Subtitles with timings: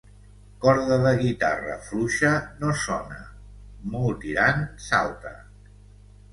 [0.61, 3.21] Corda de guitarra fluixa, no sona;
[3.95, 5.39] molt tirant, salta.